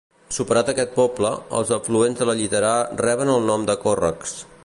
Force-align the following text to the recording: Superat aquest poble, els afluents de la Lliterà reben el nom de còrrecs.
Superat 0.35 0.69
aquest 0.71 0.95
poble, 0.95 1.31
els 1.59 1.73
afluents 1.77 2.21
de 2.23 2.27
la 2.29 2.35
Lliterà 2.41 2.73
reben 3.05 3.35
el 3.37 3.47
nom 3.53 3.71
de 3.71 3.77
còrrecs. 3.87 4.37